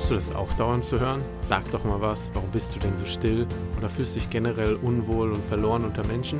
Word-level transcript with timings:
Bekommst 0.00 0.26
du 0.26 0.32
das 0.32 0.34
auch 0.34 0.52
dauernd 0.54 0.84
zu 0.86 0.98
hören? 0.98 1.22
Sag 1.42 1.70
doch 1.72 1.84
mal 1.84 2.00
was, 2.00 2.30
warum 2.32 2.50
bist 2.50 2.74
du 2.74 2.78
denn 2.78 2.96
so 2.96 3.04
still? 3.04 3.46
Oder 3.76 3.90
fühlst 3.90 4.16
dich 4.16 4.30
generell 4.30 4.76
unwohl 4.76 5.30
und 5.30 5.44
verloren 5.44 5.84
unter 5.84 6.06
Menschen? 6.06 6.38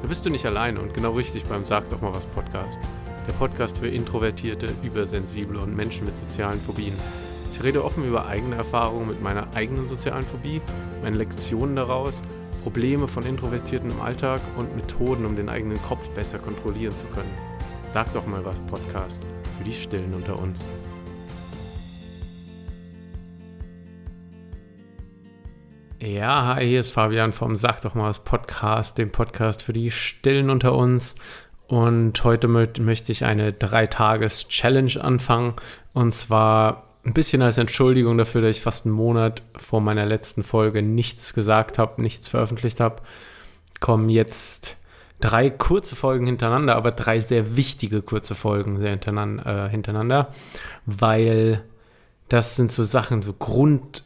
Da 0.00 0.06
bist 0.06 0.24
du 0.24 0.30
nicht 0.30 0.46
alleine 0.46 0.80
und 0.80 0.94
genau 0.94 1.10
richtig 1.14 1.44
beim 1.44 1.64
Sag 1.64 1.88
doch 1.90 2.00
mal 2.00 2.14
was 2.14 2.24
Podcast. 2.26 2.78
Der 3.26 3.32
Podcast 3.32 3.78
für 3.78 3.88
Introvertierte, 3.88 4.68
Übersensible 4.84 5.58
und 5.58 5.74
Menschen 5.74 6.04
mit 6.04 6.16
sozialen 6.16 6.60
Phobien. 6.60 6.94
Ich 7.50 7.60
rede 7.64 7.84
offen 7.84 8.06
über 8.06 8.26
eigene 8.26 8.54
Erfahrungen 8.54 9.08
mit 9.08 9.20
meiner 9.20 9.48
eigenen 9.56 9.88
sozialen 9.88 10.24
Phobie, 10.24 10.60
meine 11.02 11.16
Lektionen 11.16 11.74
daraus, 11.74 12.22
Probleme 12.62 13.08
von 13.08 13.26
Introvertierten 13.26 13.90
im 13.90 14.00
Alltag 14.00 14.40
und 14.56 14.76
Methoden, 14.76 15.26
um 15.26 15.34
den 15.34 15.48
eigenen 15.48 15.82
Kopf 15.82 16.08
besser 16.10 16.38
kontrollieren 16.38 16.96
zu 16.96 17.06
können. 17.06 17.32
Sag 17.92 18.12
doch 18.12 18.26
mal 18.26 18.44
was 18.44 18.60
Podcast 18.60 19.20
für 19.58 19.64
die 19.64 19.72
Stillen 19.72 20.14
unter 20.14 20.38
uns. 20.38 20.68
Ja, 26.02 26.46
hi, 26.46 26.66
hier 26.66 26.80
ist 26.80 26.92
Fabian 26.92 27.34
vom 27.34 27.56
Sag 27.56 27.82
doch 27.82 27.94
mal 27.94 28.08
was 28.08 28.20
Podcast, 28.20 28.96
dem 28.96 29.12
Podcast 29.12 29.62
für 29.62 29.74
die 29.74 29.90
Stillen 29.90 30.48
unter 30.48 30.74
uns. 30.74 31.14
Und 31.66 32.24
heute 32.24 32.48
möchte 32.48 33.12
ich 33.12 33.26
eine 33.26 33.52
Drei-Tages-Challenge 33.52 34.98
anfangen. 34.98 35.56
Und 35.92 36.14
zwar 36.14 36.84
ein 37.04 37.12
bisschen 37.12 37.42
als 37.42 37.58
Entschuldigung 37.58 38.16
dafür, 38.16 38.40
dass 38.40 38.56
ich 38.56 38.62
fast 38.62 38.86
einen 38.86 38.94
Monat 38.94 39.42
vor 39.58 39.82
meiner 39.82 40.06
letzten 40.06 40.42
Folge 40.42 40.80
nichts 40.80 41.34
gesagt 41.34 41.76
habe, 41.76 42.00
nichts 42.00 42.30
veröffentlicht 42.30 42.80
habe. 42.80 43.02
Kommen 43.80 44.08
jetzt 44.08 44.78
drei 45.20 45.50
kurze 45.50 45.96
Folgen 45.96 46.24
hintereinander, 46.24 46.76
aber 46.76 46.92
drei 46.92 47.20
sehr 47.20 47.58
wichtige 47.58 48.00
kurze 48.00 48.34
Folgen 48.34 48.80
hintereinander, 48.80 49.66
äh, 49.66 49.68
hintereinander 49.68 50.32
weil 50.86 51.62
das 52.30 52.56
sind 52.56 52.72
so 52.72 52.84
Sachen, 52.84 53.20
so 53.20 53.34
Grund. 53.34 54.04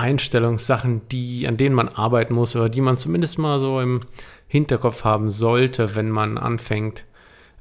Einstellungssachen, 0.00 1.02
die, 1.08 1.46
an 1.46 1.58
denen 1.58 1.74
man 1.74 1.88
arbeiten 1.88 2.32
muss 2.32 2.56
oder 2.56 2.70
die 2.70 2.80
man 2.80 2.96
zumindest 2.96 3.38
mal 3.38 3.60
so 3.60 3.80
im 3.80 4.00
Hinterkopf 4.48 5.04
haben 5.04 5.30
sollte, 5.30 5.94
wenn 5.94 6.10
man 6.10 6.38
anfängt, 6.38 7.04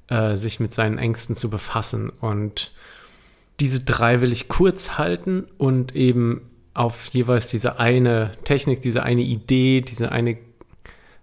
äh, 0.08 0.38
sich 0.38 0.62
mit 0.62 0.74
seinen 0.74 0.98
Ängsten 0.98 1.36
zu 1.36 1.50
befassen. 1.50 2.12
Und 2.22 2.72
diese 3.60 3.82
drei 3.82 4.22
will 4.22 4.32
ich 4.32 4.48
kurz 4.48 4.98
halten 4.98 5.46
und 5.58 5.96
eben 5.96 6.42
auf 6.74 7.08
jeweils 7.08 7.48
diese 7.48 7.78
eine 7.78 8.32
Technik, 8.46 8.82
diese 8.82 9.04
eine 9.04 9.22
Idee, 9.22 9.82
diese 9.82 10.14
eine 10.14 10.38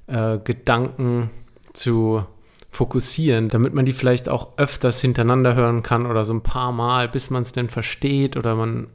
äh, 0.07 0.39
Gedanken 0.45 1.31
zu 1.73 2.27
fokussieren, 2.71 3.49
damit 3.49 3.73
man 3.73 3.87
die 3.87 3.95
vielleicht 3.95 4.29
auch 4.29 4.59
öfters 4.59 5.01
hintereinander 5.01 5.55
hören 5.55 5.83
kann 5.83 6.05
oder 6.05 6.27
so 6.27 6.35
ein 6.35 6.43
paar 6.43 6.73
Mal, 6.73 7.09
bis 7.09 7.31
man 7.31 7.43
es 7.43 7.53
denn 7.53 7.71
versteht 7.71 8.37
oder 8.37 8.55
man 8.55 8.89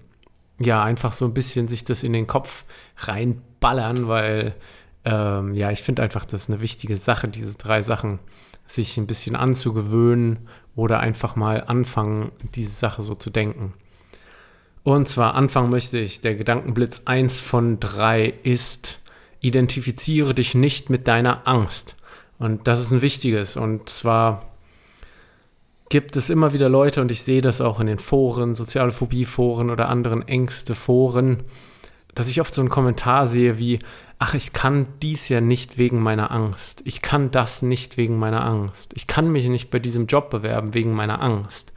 ja, 0.63 0.83
einfach 0.83 1.13
so 1.13 1.25
ein 1.25 1.33
bisschen 1.33 1.67
sich 1.67 1.85
das 1.85 2.03
in 2.03 2.13
den 2.13 2.27
Kopf 2.27 2.65
reinballern, 2.97 4.07
weil 4.07 4.55
ähm, 5.05 5.53
ja, 5.53 5.71
ich 5.71 5.81
finde 5.81 6.03
einfach, 6.03 6.25
das 6.25 6.43
ist 6.43 6.49
eine 6.49 6.61
wichtige 6.61 6.95
Sache, 6.95 7.27
diese 7.27 7.57
drei 7.57 7.81
Sachen 7.81 8.19
sich 8.67 8.97
ein 8.97 9.07
bisschen 9.07 9.35
anzugewöhnen 9.35 10.47
oder 10.75 10.99
einfach 10.99 11.35
mal 11.35 11.63
anfangen, 11.65 12.31
diese 12.55 12.71
Sache 12.71 13.01
so 13.01 13.15
zu 13.15 13.29
denken. 13.29 13.73
Und 14.83 15.07
zwar 15.07 15.35
anfangen 15.35 15.69
möchte 15.69 15.99
ich, 15.99 16.21
der 16.21 16.35
Gedankenblitz 16.35 17.03
1 17.05 17.39
von 17.39 17.79
3 17.79 18.33
ist, 18.43 18.99
identifiziere 19.39 20.33
dich 20.33 20.55
nicht 20.55 20.89
mit 20.89 21.07
deiner 21.07 21.47
Angst. 21.47 21.97
Und 22.39 22.67
das 22.67 22.79
ist 22.79 22.91
ein 22.91 23.01
wichtiges. 23.01 23.57
Und 23.57 23.89
zwar 23.89 24.50
gibt 25.91 26.15
es 26.15 26.29
immer 26.29 26.53
wieder 26.53 26.69
Leute, 26.69 27.01
und 27.01 27.11
ich 27.11 27.21
sehe 27.21 27.41
das 27.41 27.59
auch 27.59 27.81
in 27.81 27.87
den 27.87 27.99
Foren, 27.99 28.55
soziale 28.55 28.91
Phobie-Foren 28.91 29.69
oder 29.69 29.89
anderen 29.89 30.25
Ängste-Foren, 30.25 31.43
dass 32.15 32.29
ich 32.29 32.39
oft 32.39 32.53
so 32.53 32.61
einen 32.61 32.69
Kommentar 32.69 33.27
sehe 33.27 33.57
wie, 33.57 33.79
ach, 34.17 34.33
ich 34.33 34.53
kann 34.53 34.87
dies 35.01 35.27
ja 35.27 35.41
nicht 35.41 35.77
wegen 35.77 36.01
meiner 36.01 36.31
Angst. 36.31 36.81
Ich 36.85 37.01
kann 37.01 37.29
das 37.29 37.61
nicht 37.61 37.97
wegen 37.97 38.17
meiner 38.17 38.45
Angst. 38.45 38.93
Ich 38.95 39.05
kann 39.05 39.29
mich 39.33 39.49
nicht 39.49 39.69
bei 39.69 39.79
diesem 39.79 40.07
Job 40.07 40.29
bewerben 40.29 40.73
wegen 40.73 40.93
meiner 40.93 41.21
Angst. 41.21 41.73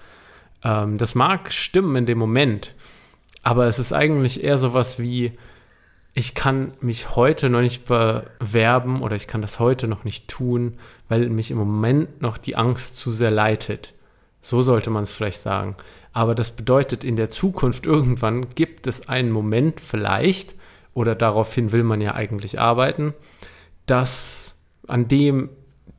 Ähm, 0.63 0.97
das 0.97 1.17
mag 1.17 1.53
stimmen 1.53 1.97
in 1.97 2.07
dem 2.07 2.19
Moment, 2.19 2.73
aber 3.43 3.67
es 3.67 3.81
ist 3.81 3.93
eigentlich 3.93 4.45
eher 4.45 4.59
sowas 4.59 5.01
wie, 5.01 5.33
ich 6.13 6.37
kann 6.37 6.71
mich 6.81 7.17
heute 7.17 7.51
noch 7.51 7.63
nicht 7.63 7.87
bewerben 7.87 9.03
oder 9.03 9.17
ich 9.17 9.27
kann 9.27 9.43
das 9.43 9.59
heute 9.59 9.89
noch 9.89 10.05
nicht 10.05 10.29
tun, 10.29 10.79
weil 11.09 11.29
mich 11.31 11.51
im 11.51 11.59
Moment 11.59 12.23
noch 12.23 12.39
die 12.39 12.55
Angst 12.55 12.97
zu 12.97 13.11
sehr 13.11 13.33
leitet. 13.33 13.93
So 14.45 14.61
sollte 14.61 14.91
man 14.91 15.05
es 15.05 15.13
vielleicht 15.13 15.41
sagen. 15.41 15.75
Aber 16.13 16.35
das 16.35 16.55
bedeutet, 16.55 17.03
in 17.03 17.17
der 17.17 17.31
Zukunft 17.31 17.87
irgendwann 17.87 18.51
gibt 18.51 18.87
es 18.87 19.09
einen 19.09 19.31
Moment 19.31 19.81
vielleicht, 19.81 20.55
oder 20.93 21.15
daraufhin 21.15 21.73
will 21.73 21.83
man 21.83 22.03
ja 22.03 22.15
eigentlich 22.15 22.61
arbeiten, 22.61 23.15
dass 23.87 24.55
an 24.87 25.09
dem 25.09 25.49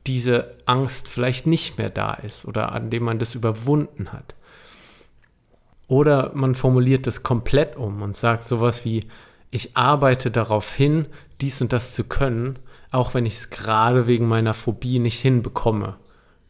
diese 0.05 0.53
Angst 0.67 1.09
vielleicht 1.09 1.47
nicht 1.47 1.79
mehr 1.79 1.89
da 1.89 2.13
ist 2.13 2.45
oder 2.45 2.71
an 2.71 2.91
dem 2.91 3.03
man 3.03 3.17
das 3.17 3.33
überwunden 3.33 4.13
hat. 4.13 4.35
Oder 5.87 6.31
man 6.35 6.53
formuliert 6.53 7.07
das 7.07 7.23
komplett 7.23 7.75
um 7.75 8.03
und 8.03 8.15
sagt 8.15 8.47
sowas 8.47 8.85
wie, 8.85 9.07
ich 9.49 9.75
arbeite 9.75 10.29
darauf 10.29 10.71
hin, 10.71 11.07
dies 11.41 11.63
und 11.63 11.73
das 11.73 11.95
zu 11.95 12.03
können, 12.03 12.59
auch 12.91 13.15
wenn 13.15 13.25
ich 13.25 13.37
es 13.37 13.49
gerade 13.49 14.05
wegen 14.05 14.27
meiner 14.27 14.53
Phobie 14.53 14.99
nicht 14.99 15.19
hinbekomme. 15.19 15.95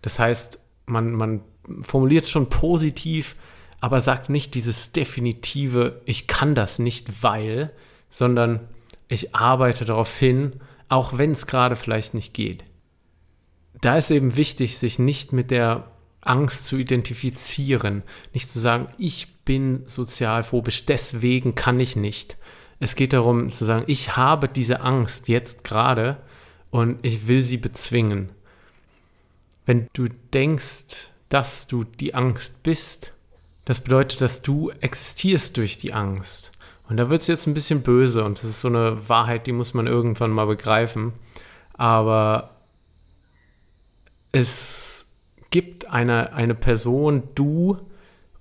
Das 0.01 0.19
heißt, 0.19 0.59
man, 0.87 1.13
man 1.13 1.41
formuliert 1.81 2.27
schon 2.27 2.49
positiv, 2.49 3.35
aber 3.81 4.01
sagt 4.01 4.29
nicht 4.29 4.55
dieses 4.55 4.91
definitive, 4.91 6.01
ich 6.05 6.27
kann 6.27 6.55
das 6.55 6.79
nicht, 6.79 7.23
weil, 7.23 7.71
sondern 8.09 8.61
ich 9.07 9.35
arbeite 9.35 9.85
darauf 9.85 10.17
hin, 10.17 10.53
auch 10.89 11.17
wenn 11.17 11.31
es 11.31 11.47
gerade 11.47 11.75
vielleicht 11.75 12.13
nicht 12.13 12.33
geht. 12.33 12.63
Da 13.81 13.97
ist 13.97 14.11
eben 14.11 14.35
wichtig, 14.35 14.77
sich 14.77 14.99
nicht 14.99 15.33
mit 15.33 15.51
der 15.51 15.91
Angst 16.21 16.65
zu 16.65 16.77
identifizieren, 16.77 18.03
nicht 18.33 18.51
zu 18.51 18.59
sagen, 18.59 18.87
ich 18.97 19.35
bin 19.43 19.85
sozialphobisch, 19.85 20.85
deswegen 20.85 21.53
kann 21.55 21.79
ich 21.79 21.95
nicht. 21.95 22.37
Es 22.79 22.95
geht 22.95 23.13
darum 23.13 23.49
zu 23.51 23.63
sagen, 23.65 23.85
ich 23.87 24.17
habe 24.17 24.49
diese 24.49 24.81
Angst 24.81 25.27
jetzt 25.27 25.63
gerade 25.63 26.17
und 26.71 26.97
ich 27.05 27.27
will 27.27 27.41
sie 27.41 27.57
bezwingen. 27.57 28.29
Wenn 29.65 29.87
du 29.93 30.07
denkst, 30.33 31.11
dass 31.29 31.67
du 31.67 31.83
die 31.83 32.13
Angst 32.13 32.63
bist. 32.63 33.13
Das 33.65 33.79
bedeutet, 33.81 34.21
dass 34.21 34.41
du 34.41 34.69
existierst 34.81 35.57
durch 35.57 35.77
die 35.77 35.93
Angst. 35.93 36.51
Und 36.87 36.97
da 36.97 37.09
wird 37.09 37.21
es 37.21 37.27
jetzt 37.27 37.47
ein 37.47 37.55
bisschen 37.55 37.81
böse 37.81 38.23
und 38.23 38.37
das 38.37 38.43
ist 38.43 38.61
so 38.61 38.67
eine 38.67 39.09
Wahrheit, 39.09 39.47
die 39.47 39.51
muss 39.51 39.73
man 39.73 39.87
irgendwann 39.87 40.29
mal 40.29 40.45
begreifen. 40.45 41.13
Aber 41.73 42.57
es 44.31 45.07
gibt 45.49 45.87
eine, 45.87 46.33
eine 46.33 46.53
Person, 46.53 47.23
du, 47.33 47.79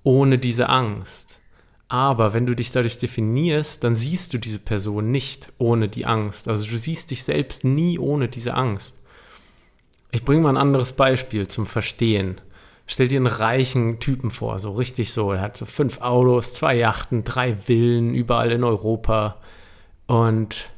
ohne 0.02 0.38
diese 0.38 0.68
Angst. 0.68 1.40
Aber 1.88 2.34
wenn 2.34 2.44
du 2.44 2.56
dich 2.56 2.72
dadurch 2.72 2.98
definierst, 2.98 3.84
dann 3.84 3.94
siehst 3.94 4.32
du 4.34 4.38
diese 4.38 4.58
Person 4.58 5.10
nicht 5.10 5.52
ohne 5.58 5.88
die 5.88 6.06
Angst. 6.06 6.48
Also 6.48 6.66
du 6.66 6.76
siehst 6.76 7.10
dich 7.10 7.24
selbst 7.24 7.64
nie 7.64 7.98
ohne 7.98 8.28
diese 8.28 8.54
Angst. 8.54 8.94
Ich 10.10 10.24
bringe 10.24 10.42
mal 10.42 10.50
ein 10.50 10.56
anderes 10.56 10.92
Beispiel 10.92 11.48
zum 11.48 11.66
Verstehen. 11.66 12.40
Stell 12.86 13.08
dir 13.08 13.16
einen 13.16 13.26
reichen 13.26 13.98
Typen 13.98 14.30
vor, 14.30 14.58
so 14.58 14.72
richtig 14.72 15.12
so. 15.12 15.32
Er 15.32 15.40
hat 15.40 15.56
so 15.56 15.64
fünf 15.64 16.00
Autos, 16.00 16.52
zwei 16.52 16.76
Yachten, 16.76 17.24
drei 17.24 17.56
Villen 17.56 18.14
überall 18.14 18.52
in 18.52 18.62
Europa. 18.62 19.36
Und 20.06 20.70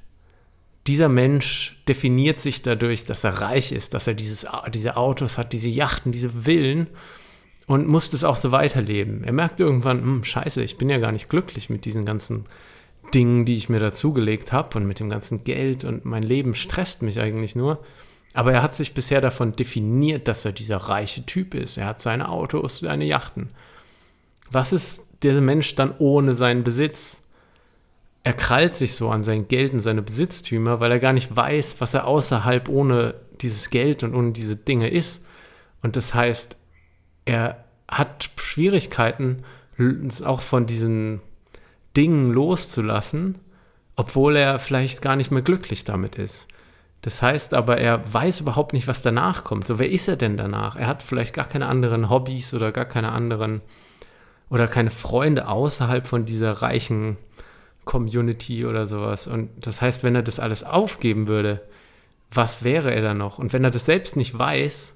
dieser 0.86 1.08
Mensch 1.08 1.82
definiert 1.88 2.38
sich 2.38 2.62
dadurch, 2.62 3.04
dass 3.04 3.24
er 3.24 3.40
reich 3.40 3.72
ist, 3.72 3.94
dass 3.94 4.06
er 4.06 4.14
dieses, 4.14 4.46
diese 4.72 4.96
Autos 4.96 5.36
hat, 5.36 5.52
diese 5.52 5.68
Yachten, 5.68 6.12
diese 6.12 6.30
Villen 6.30 6.88
und 7.66 7.88
muss 7.88 8.10
das 8.10 8.24
auch 8.24 8.36
so 8.36 8.52
weiterleben. 8.52 9.24
Er 9.24 9.32
merkt 9.32 9.58
irgendwann, 9.58 10.00
hm, 10.00 10.24
scheiße, 10.24 10.62
ich 10.62 10.78
bin 10.78 10.88
ja 10.88 10.98
gar 10.98 11.12
nicht 11.12 11.28
glücklich 11.28 11.70
mit 11.70 11.84
diesen 11.84 12.04
ganzen 12.04 12.46
Dingen, 13.14 13.44
die 13.44 13.56
ich 13.56 13.68
mir 13.68 13.80
dazugelegt 13.80 14.52
habe 14.52 14.78
und 14.78 14.86
mit 14.86 15.00
dem 15.00 15.10
ganzen 15.10 15.44
Geld 15.44 15.84
und 15.84 16.04
mein 16.04 16.22
Leben 16.22 16.54
stresst 16.54 17.02
mich 17.02 17.20
eigentlich 17.20 17.56
nur. 17.56 17.84
Aber 18.36 18.52
er 18.52 18.62
hat 18.62 18.74
sich 18.74 18.92
bisher 18.92 19.22
davon 19.22 19.56
definiert, 19.56 20.28
dass 20.28 20.44
er 20.44 20.52
dieser 20.52 20.76
reiche 20.76 21.24
Typ 21.24 21.54
ist. 21.54 21.78
Er 21.78 21.86
hat 21.86 22.02
seine 22.02 22.28
Autos, 22.28 22.80
seine 22.80 23.06
Yachten. 23.06 23.48
Was 24.50 24.74
ist 24.74 25.06
der 25.22 25.40
Mensch 25.40 25.74
dann 25.74 25.94
ohne 25.98 26.34
seinen 26.34 26.62
Besitz? 26.62 27.22
Er 28.24 28.34
krallt 28.34 28.76
sich 28.76 28.94
so 28.94 29.08
an 29.08 29.22
sein 29.22 29.48
Geld 29.48 29.72
und 29.72 29.80
seine 29.80 30.02
Besitztümer, 30.02 30.80
weil 30.80 30.92
er 30.92 30.98
gar 30.98 31.14
nicht 31.14 31.34
weiß, 31.34 31.80
was 31.80 31.94
er 31.94 32.06
außerhalb 32.06 32.68
ohne 32.68 33.14
dieses 33.40 33.70
Geld 33.70 34.02
und 34.02 34.14
ohne 34.14 34.32
diese 34.32 34.56
Dinge 34.56 34.90
ist. 34.90 35.24
Und 35.80 35.96
das 35.96 36.12
heißt, 36.12 36.58
er 37.24 37.64
hat 37.88 38.28
Schwierigkeiten, 38.36 39.44
auch 40.26 40.42
von 40.42 40.66
diesen 40.66 41.22
Dingen 41.96 42.32
loszulassen, 42.32 43.38
obwohl 43.96 44.36
er 44.36 44.58
vielleicht 44.58 45.00
gar 45.00 45.16
nicht 45.16 45.30
mehr 45.30 45.40
glücklich 45.40 45.84
damit 45.84 46.16
ist. 46.16 46.48
Das 47.02 47.22
heißt 47.22 47.54
aber, 47.54 47.78
er 47.78 48.12
weiß 48.12 48.40
überhaupt 48.40 48.72
nicht, 48.72 48.88
was 48.88 49.02
danach 49.02 49.44
kommt. 49.44 49.66
So, 49.66 49.78
wer 49.78 49.90
ist 49.90 50.08
er 50.08 50.16
denn 50.16 50.36
danach? 50.36 50.76
Er 50.76 50.86
hat 50.88 51.02
vielleicht 51.02 51.34
gar 51.34 51.46
keine 51.46 51.66
anderen 51.66 52.10
Hobbys 52.10 52.52
oder 52.52 52.72
gar 52.72 52.84
keine 52.84 53.12
anderen 53.12 53.60
oder 54.50 54.66
keine 54.66 54.90
Freunde 54.90 55.48
außerhalb 55.48 56.06
von 56.06 56.24
dieser 56.24 56.50
reichen 56.62 57.16
Community 57.84 58.66
oder 58.66 58.86
sowas. 58.86 59.26
Und 59.26 59.50
das 59.64 59.80
heißt, 59.80 60.02
wenn 60.04 60.14
er 60.14 60.22
das 60.22 60.40
alles 60.40 60.64
aufgeben 60.64 61.28
würde, 61.28 61.62
was 62.30 62.64
wäre 62.64 62.92
er 62.92 63.02
dann 63.02 63.18
noch? 63.18 63.38
Und 63.38 63.52
wenn 63.52 63.64
er 63.64 63.70
das 63.70 63.86
selbst 63.86 64.16
nicht 64.16 64.36
weiß, 64.36 64.94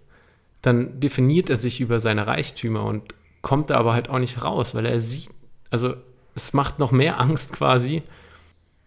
dann 0.63 1.01
definiert 1.01 1.49
er 1.49 1.57
sich 1.57 1.81
über 1.81 2.01
seine 2.01 2.27
Reichtümer 2.27 2.85
und 2.85 3.15
kommt 3.41 3.71
da 3.71 3.79
aber 3.79 3.95
halt 3.95 4.11
auch 4.11 4.19
nicht 4.19 4.45
raus, 4.45 4.75
weil 4.75 4.85
er 4.85 5.01
sieht, 5.01 5.31
also 5.71 5.95
es 6.35 6.53
macht 6.53 6.79
noch 6.79 6.93
mehr 6.93 7.21
Angst 7.21 7.53
quasi, 7.53 8.03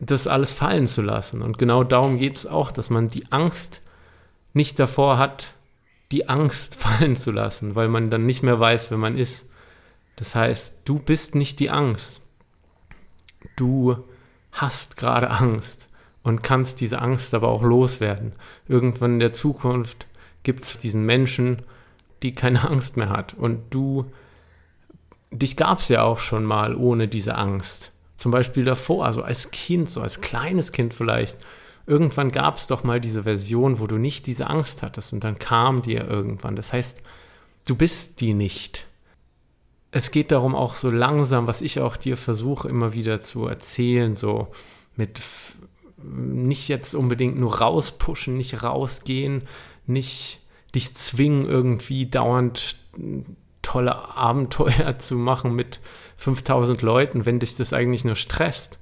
das 0.06 0.28
alles 0.28 0.52
fallen 0.52 0.88
zu 0.88 1.02
lassen. 1.02 1.42
Und 1.42 1.58
genau 1.58 1.84
darum 1.84 2.18
geht 2.18 2.36
es 2.36 2.46
auch, 2.46 2.72
dass 2.72 2.90
man 2.90 3.08
die 3.08 3.32
Angst 3.32 3.82
nicht 4.54 4.80
davor 4.80 5.18
hat, 5.18 5.54
die 6.12 6.30
Angst 6.30 6.76
fallen 6.80 7.16
zu 7.16 7.32
lassen, 7.32 7.76
weil 7.76 7.88
man 7.88 8.10
dann 8.10 8.26
nicht 8.26 8.44
mehr 8.44 8.60
weiß, 8.60 8.92
wer 8.92 8.98
man 8.98 9.18
ist. 9.18 9.48
Das 10.16 10.36
heißt, 10.36 10.82
du 10.86 11.00
bist 11.00 11.36
nicht 11.36 11.60
die 11.60 11.70
Angst. 11.70 12.22
Du 13.56 13.98
hast 14.52 14.98
gerade 14.98 15.30
Angst 15.30 15.90
und 16.22 16.44
kannst 16.44 16.82
diese 16.82 17.02
Angst 17.02 17.34
aber 17.34 17.50
auch 17.50 17.64
loswerden. 17.64 18.34
Irgendwann 18.68 19.14
in 19.14 19.20
der 19.20 19.34
Zukunft 19.34 20.08
gibt 20.44 20.62
es 20.62 20.78
diesen 20.78 21.06
Menschen, 21.06 21.64
die 22.22 22.36
keine 22.36 22.64
Angst 22.70 22.98
mehr 22.98 23.10
hat. 23.10 23.34
Und 23.34 23.74
du, 23.74 24.12
dich 25.32 25.58
gab 25.58 25.80
es 25.80 25.88
ja 25.90 26.04
auch 26.04 26.20
schon 26.20 26.44
mal 26.44 26.76
ohne 26.76 27.08
diese 27.08 27.36
Angst. 27.36 27.93
Zum 28.24 28.32
Beispiel 28.32 28.64
davor, 28.64 29.06
also 29.06 29.22
als 29.22 29.52
Kind, 29.52 29.90
so 29.90 30.02
als 30.02 30.22
kleines 30.22 30.72
Kind 30.72 30.94
vielleicht. 30.94 31.38
Irgendwann 31.86 32.32
gab 32.32 32.58
es 32.58 32.68
doch 32.68 32.86
mal 32.86 33.02
diese 33.02 33.24
Version, 33.24 33.80
wo 33.80 33.88
du 33.88 33.98
nicht 33.98 34.26
diese 34.28 34.50
Angst 34.50 34.82
hattest 34.82 35.12
und 35.12 35.24
dann 35.26 35.38
kam 35.38 35.82
dir 35.82 36.08
irgendwann. 36.08 36.56
Das 36.56 36.72
heißt, 36.72 37.02
du 37.68 37.76
bist 37.76 38.22
die 38.22 38.34
nicht 38.34 38.86
es 39.96 40.10
geht 40.10 40.32
darum 40.32 40.56
auch 40.56 40.74
so 40.74 40.90
langsam, 40.90 41.46
was 41.46 41.62
ich 41.62 41.80
auch 41.80 41.98
dir 41.98 42.18
versuche 42.18 42.68
immer 42.68 42.94
wieder 42.94 43.22
zu 43.22 43.46
erzählen, 43.46 44.16
so 44.16 44.48
mit 44.96 45.22
nicht 46.04 46.68
jetzt 46.68 46.96
unbedingt 46.96 47.40
nur 47.40 47.60
rauspushen, 47.60 48.36
nicht 48.36 48.64
rausgehen, 48.64 49.44
nicht 49.86 50.40
dich 50.74 50.96
zwingen, 50.96 51.46
irgendwie 51.46 52.08
dauernd 52.08 52.76
tolle 53.74 54.16
Abenteuer 54.16 54.98
zu 55.00 55.16
machen 55.16 55.56
mit 55.56 55.80
5000 56.18 56.82
Leuten, 56.84 57.26
wenn 57.26 57.40
dich 57.40 57.56
das 57.56 57.74
eigentlich 57.74 58.06
nur 58.06 58.16
stresst. 58.16 58.78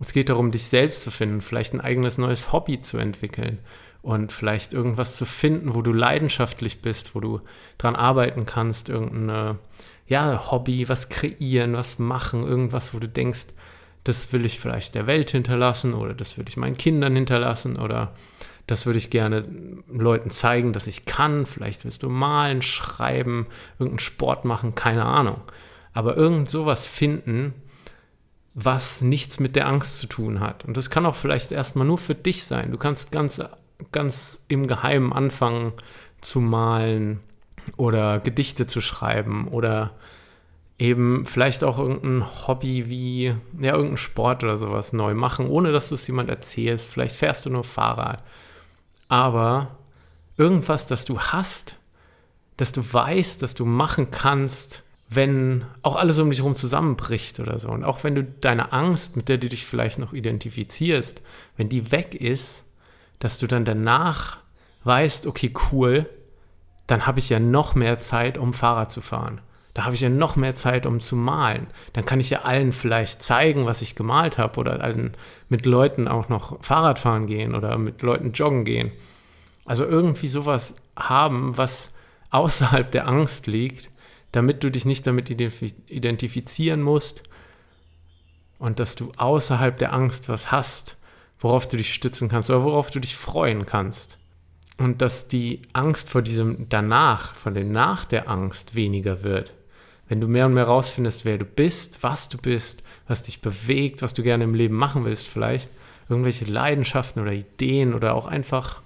Es 0.00 0.12
geht 0.12 0.28
darum, 0.28 0.50
dich 0.50 0.64
selbst 0.64 1.02
zu 1.02 1.10
finden, 1.10 1.40
vielleicht 1.40 1.72
ein 1.72 1.80
eigenes 1.80 2.18
neues 2.18 2.52
Hobby 2.52 2.80
zu 2.80 2.98
entwickeln 2.98 3.58
und 4.02 4.30
vielleicht 4.32 4.72
irgendwas 4.72 5.16
zu 5.16 5.24
finden, 5.24 5.74
wo 5.74 5.82
du 5.82 5.92
leidenschaftlich 5.92 6.82
bist, 6.82 7.14
wo 7.14 7.20
du 7.20 7.40
dran 7.78 7.96
arbeiten 7.96 8.46
kannst, 8.46 8.90
irgendeine 8.90 9.58
ja, 10.06 10.50
Hobby, 10.50 10.88
was 10.88 11.08
kreieren, 11.08 11.72
was 11.72 11.98
machen, 11.98 12.46
irgendwas, 12.46 12.94
wo 12.94 12.98
du 12.98 13.08
denkst, 13.08 13.46
das 14.04 14.32
will 14.32 14.44
ich 14.44 14.60
vielleicht 14.60 14.94
der 14.94 15.06
Welt 15.06 15.30
hinterlassen 15.30 15.94
oder 15.94 16.14
das 16.14 16.38
will 16.38 16.44
ich 16.48 16.56
meinen 16.56 16.76
Kindern 16.76 17.14
hinterlassen 17.14 17.78
oder 17.78 18.14
das 18.68 18.86
würde 18.86 18.98
ich 18.98 19.10
gerne 19.10 19.44
Leuten 19.88 20.30
zeigen, 20.30 20.72
dass 20.72 20.86
ich 20.86 21.04
kann. 21.04 21.44
Vielleicht 21.44 21.84
willst 21.84 22.04
du 22.04 22.08
malen, 22.08 22.62
schreiben, 22.62 23.48
irgendeinen 23.80 23.98
Sport 23.98 24.44
machen, 24.44 24.76
keine 24.76 25.04
Ahnung. 25.04 25.40
Aber 25.92 26.16
irgend 26.16 26.48
sowas 26.48 26.86
finden, 26.86 27.52
was 28.54 29.00
nichts 29.00 29.40
mit 29.40 29.56
der 29.56 29.66
Angst 29.66 29.98
zu 29.98 30.06
tun 30.06 30.38
hat. 30.38 30.64
Und 30.64 30.76
das 30.76 30.90
kann 30.90 31.06
auch 31.06 31.16
vielleicht 31.16 31.50
erstmal 31.50 31.86
nur 31.86 31.98
für 31.98 32.14
dich 32.14 32.44
sein. 32.44 32.70
Du 32.70 32.78
kannst 32.78 33.10
ganz, 33.10 33.42
ganz 33.90 34.44
im 34.46 34.68
Geheimen 34.68 35.12
anfangen 35.12 35.72
zu 36.20 36.40
malen, 36.40 37.20
oder 37.76 38.20
Gedichte 38.20 38.66
zu 38.66 38.80
schreiben 38.80 39.48
oder 39.48 39.92
eben 40.78 41.26
vielleicht 41.26 41.64
auch 41.64 41.78
irgendein 41.78 42.24
Hobby 42.46 42.88
wie, 42.88 43.34
ja, 43.60 43.74
irgendein 43.74 43.96
Sport 43.98 44.44
oder 44.44 44.56
sowas 44.56 44.92
neu 44.92 45.14
machen, 45.14 45.48
ohne 45.48 45.72
dass 45.72 45.88
du 45.88 45.96
es 45.96 46.06
jemand 46.06 46.30
erzählst. 46.30 46.90
Vielleicht 46.90 47.16
fährst 47.16 47.46
du 47.46 47.50
nur 47.50 47.64
Fahrrad. 47.64 48.22
Aber 49.08 49.78
irgendwas, 50.36 50.86
das 50.86 51.04
du 51.04 51.18
hast, 51.18 51.76
das 52.56 52.72
du 52.72 52.82
weißt, 52.92 53.42
dass 53.42 53.54
du 53.54 53.64
machen 53.64 54.10
kannst, 54.10 54.84
wenn 55.08 55.64
auch 55.82 55.96
alles 55.96 56.18
um 56.18 56.28
dich 56.28 56.40
herum 56.40 56.54
zusammenbricht 56.54 57.40
oder 57.40 57.58
so. 57.58 57.70
Und 57.70 57.84
auch 57.84 58.04
wenn 58.04 58.14
du 58.14 58.24
deine 58.24 58.72
Angst, 58.72 59.16
mit 59.16 59.28
der 59.28 59.38
du 59.38 59.48
dich 59.48 59.64
vielleicht 59.64 59.98
noch 59.98 60.12
identifizierst, 60.12 61.22
wenn 61.56 61.68
die 61.68 61.90
weg 61.90 62.14
ist, 62.14 62.64
dass 63.18 63.38
du 63.38 63.46
dann 63.46 63.64
danach 63.64 64.38
weißt, 64.84 65.26
okay, 65.26 65.52
cool, 65.72 66.08
dann 66.86 67.06
habe 67.06 67.18
ich 67.18 67.30
ja 67.30 67.40
noch 67.40 67.74
mehr 67.74 67.98
Zeit, 67.98 68.38
um 68.38 68.54
Fahrrad 68.54 68.92
zu 68.92 69.00
fahren. 69.00 69.40
Da 69.78 69.84
habe 69.84 69.94
ich 69.94 70.00
ja 70.00 70.08
noch 70.08 70.34
mehr 70.34 70.56
Zeit, 70.56 70.86
um 70.86 70.98
zu 70.98 71.14
malen. 71.14 71.68
Dann 71.92 72.04
kann 72.04 72.18
ich 72.18 72.30
ja 72.30 72.42
allen 72.42 72.72
vielleicht 72.72 73.22
zeigen, 73.22 73.64
was 73.64 73.80
ich 73.80 73.94
gemalt 73.94 74.36
habe 74.36 74.58
oder 74.58 74.80
allen 74.82 75.16
mit 75.48 75.66
Leuten 75.66 76.08
auch 76.08 76.28
noch 76.28 76.60
Fahrrad 76.64 76.98
fahren 76.98 77.28
gehen 77.28 77.54
oder 77.54 77.78
mit 77.78 78.02
Leuten 78.02 78.32
joggen 78.32 78.64
gehen. 78.64 78.90
Also 79.64 79.84
irgendwie 79.84 80.26
sowas 80.26 80.74
haben, 80.96 81.56
was 81.56 81.94
außerhalb 82.30 82.90
der 82.90 83.06
Angst 83.06 83.46
liegt, 83.46 83.92
damit 84.32 84.64
du 84.64 84.70
dich 84.72 84.84
nicht 84.84 85.06
damit 85.06 85.30
identifizieren 85.30 86.82
musst 86.82 87.22
und 88.58 88.80
dass 88.80 88.96
du 88.96 89.12
außerhalb 89.16 89.78
der 89.78 89.92
Angst 89.92 90.28
was 90.28 90.50
hast, 90.50 90.96
worauf 91.38 91.68
du 91.68 91.76
dich 91.76 91.94
stützen 91.94 92.28
kannst 92.28 92.50
oder 92.50 92.64
worauf 92.64 92.90
du 92.90 92.98
dich 92.98 93.16
freuen 93.16 93.64
kannst 93.64 94.18
und 94.76 95.02
dass 95.02 95.28
die 95.28 95.62
Angst 95.72 96.10
vor 96.10 96.22
diesem 96.22 96.68
danach, 96.68 97.36
von 97.36 97.54
dem 97.54 97.70
nach 97.70 98.06
der 98.06 98.28
Angst 98.28 98.74
weniger 98.74 99.22
wird. 99.22 99.52
Wenn 100.08 100.20
du 100.20 100.28
mehr 100.28 100.46
und 100.46 100.54
mehr 100.54 100.64
rausfindest, 100.64 101.24
wer 101.24 101.38
du 101.38 101.44
bist, 101.44 102.02
was 102.02 102.28
du 102.28 102.38
bist, 102.38 102.82
was 103.06 103.22
dich 103.22 103.40
bewegt, 103.40 104.02
was 104.02 104.14
du 104.14 104.22
gerne 104.22 104.44
im 104.44 104.54
Leben 104.54 104.74
machen 104.74 105.04
willst, 105.04 105.28
vielleicht 105.28 105.70
irgendwelche 106.08 106.46
Leidenschaften 106.46 107.20
oder 107.20 107.32
Ideen 107.32 107.94
oder 107.94 108.14
auch 108.14 108.26
einfach 108.26 108.82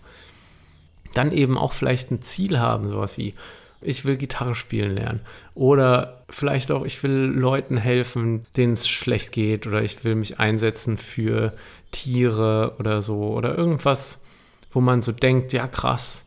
dann 1.15 1.31
eben 1.31 1.59
auch 1.59 1.73
vielleicht 1.73 2.11
ein 2.11 2.23
Ziel 2.23 2.59
haben, 2.59 2.89
sowas 2.89 3.19
wie 3.19 3.35
ich 3.81 4.05
will 4.05 4.17
Gitarre 4.17 4.55
spielen 4.55 4.95
lernen 4.95 5.21
oder 5.55 6.23
vielleicht 6.31 6.71
auch 6.71 6.85
ich 6.85 7.03
will 7.03 7.11
Leuten 7.11 7.77
helfen, 7.77 8.47
denen 8.57 8.75
es 8.75 8.89
schlecht 8.89 9.33
geht 9.33 9.67
oder 9.67 9.83
ich 9.83 10.05
will 10.05 10.15
mich 10.15 10.39
einsetzen 10.39 10.97
für 10.97 11.53
Tiere 11.91 12.77
oder 12.79 13.03
so 13.03 13.33
oder 13.35 13.57
irgendwas 13.57 14.23
wo 14.73 14.81
man 14.81 15.03
so 15.03 15.13
denkt, 15.13 15.53
ja 15.53 15.67
krass, 15.67 16.25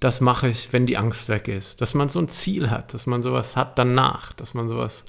das 0.00 0.20
mache 0.20 0.48
ich, 0.48 0.72
wenn 0.72 0.86
die 0.86 0.96
Angst 0.96 1.28
weg 1.28 1.48
ist. 1.48 1.80
Dass 1.80 1.94
man 1.94 2.08
so 2.08 2.20
ein 2.20 2.28
Ziel 2.28 2.70
hat, 2.70 2.94
dass 2.94 3.06
man 3.06 3.22
sowas 3.22 3.56
hat 3.56 3.78
danach, 3.78 4.32
dass 4.32 4.54
man 4.54 4.68
sowas 4.68 5.04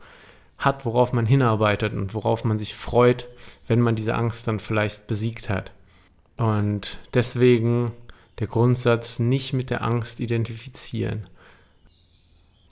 hat, 0.58 0.86
worauf 0.86 1.14
man 1.14 1.26
hinarbeitet 1.26 1.94
und 1.94 2.14
worauf 2.14 2.44
man 2.44 2.60
sich 2.60 2.76
freut, 2.76 3.28
wenn 3.68 3.80
man 3.80 3.96
diese 3.96 4.16
Angst 4.16 4.48
dann 4.48 4.60
vielleicht 4.60 5.08
besiegt 5.08 5.50
hat. 5.50 5.72
Und 6.38 7.00
deswegen 7.14 7.92
der 8.40 8.48
Grundsatz, 8.48 9.20
nicht 9.20 9.54
mit 9.54 9.70
der 9.70 9.84
Angst 9.84 10.20
identifizieren. 10.20 11.28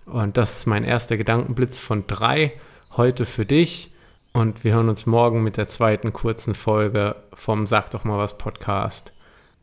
Und 0.05 0.37
das 0.37 0.59
ist 0.59 0.65
mein 0.65 0.85
erster 0.85 1.17
Gedankenblitz 1.17 1.77
von 1.77 2.07
drei 2.07 2.53
heute 2.95 3.25
für 3.25 3.45
dich. 3.45 3.91
Und 4.31 4.63
wir 4.63 4.73
hören 4.73 4.89
uns 4.89 5.05
morgen 5.05 5.43
mit 5.43 5.57
der 5.57 5.67
zweiten 5.67 6.13
kurzen 6.13 6.55
Folge 6.55 7.15
vom 7.33 7.67
Sag 7.67 7.91
doch 7.91 8.05
mal 8.05 8.17
was 8.17 8.37
Podcast. 8.37 9.11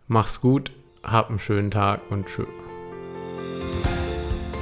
Mach's 0.06 0.40
gut, 0.40 0.72
hab 1.04 1.28
einen 1.28 1.38
schönen 1.38 1.70
Tag 1.70 2.00
und 2.10 2.26
tschö. 2.26 2.44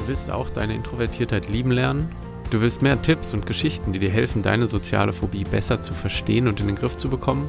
Du 0.01 0.09
willst 0.09 0.31
auch 0.31 0.51
deine 0.51 0.75
Introvertiertheit 0.75 1.49
lieben 1.49 1.71
lernen? 1.71 2.11
Du 2.51 2.61
willst 2.61 2.83
mehr 2.83 3.01
Tipps 3.01 3.33
und 3.33 3.47
Geschichten, 3.47 3.93
die 3.93 3.99
dir 3.99 4.11
helfen, 4.11 4.43
deine 4.43 4.67
soziale 4.67 5.13
Phobie 5.13 5.45
besser 5.45 5.81
zu 5.81 5.95
verstehen 5.95 6.49
und 6.49 6.61
in 6.61 6.67
den 6.67 6.77
Griff 6.77 6.97
zu 6.97 7.09
bekommen? 7.09 7.49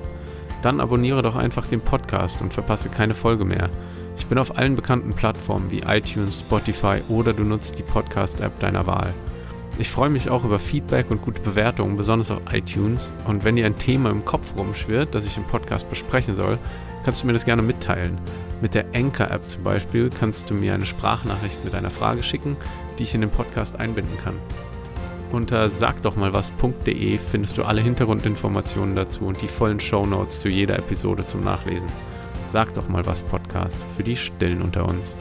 Dann 0.62 0.80
abonniere 0.80 1.22
doch 1.22 1.36
einfach 1.36 1.66
den 1.66 1.82
Podcast 1.82 2.42
und 2.42 2.54
verpasse 2.54 2.90
keine 2.90 3.14
Folge 3.14 3.44
mehr. 3.44 3.70
Ich 4.18 4.28
bin 4.28 4.38
auf 4.38 4.58
allen 4.58 4.76
bekannten 4.76 5.14
Plattformen 5.14 5.72
wie 5.72 5.80
iTunes, 5.80 6.40
Spotify 6.40 7.02
oder 7.10 7.34
du 7.34 7.44
nutzt 7.44 7.80
die 7.80 7.84
Podcast-App 7.84 8.60
deiner 8.60 8.86
Wahl. 8.86 9.14
Ich 9.80 9.90
freue 9.90 10.10
mich 10.10 10.30
auch 10.30 10.46
über 10.46 10.60
Feedback 10.60 11.10
und 11.10 11.24
gute 11.24 11.42
Bewertungen, 11.42 11.98
besonders 11.98 12.30
auf 12.30 12.42
iTunes. 12.52 13.14
Und 13.26 13.44
wenn 13.44 13.56
dir 13.56 13.66
ein 13.66 13.78
Thema 13.78 14.12
im 14.12 14.24
Kopf 14.24 14.54
rumschwirrt, 14.56 15.16
das 15.16 15.26
ich 15.26 15.36
im 15.36 15.46
Podcast 15.46 15.90
besprechen 15.90 16.36
soll, 16.36 16.60
kannst 17.04 17.24
du 17.24 17.28
mir 17.28 17.34
das 17.34 17.44
gerne 17.44 17.64
mitteilen. 17.64 18.20
Mit 18.62 18.76
der 18.76 18.86
Anchor-App 18.94 19.50
zum 19.50 19.64
Beispiel 19.64 20.12
kannst 20.12 20.50
du 20.50 20.54
mir 20.54 20.76
eine 20.76 20.86
Sprachnachricht 20.86 21.66
mit 21.66 21.74
einer 21.74 21.90
Frage 21.90 22.22
schicken, 22.22 22.56
die 22.98 23.04
ich 23.04 23.16
in 23.16 23.22
den 23.22 23.32
Podcast 23.32 23.76
einbinden 23.80 24.18
kann. 24.24 24.36
Unter 25.32 25.68
sagdochmalwas.de 25.68 27.18
findest 27.18 27.58
du 27.58 27.64
alle 27.64 27.82
Hintergrundinformationen 27.82 28.96
dazu 28.96 29.26
und 29.26 29.42
die 29.42 29.48
vollen 29.48 29.80
Shownotes 29.80 30.40
zu 30.40 30.50
jeder 30.50 30.78
Episode 30.78 31.26
zum 31.26 31.44
Nachlesen. 31.44 31.90
Sag 32.52 32.72
doch 32.76 32.88
mal 32.88 33.08
was 33.08 33.24
Podcast 33.24 33.84
für 33.98 34.04
die 34.04 34.16
Stillen 34.16 34.62
unter 34.62 34.88
uns. 34.88 35.16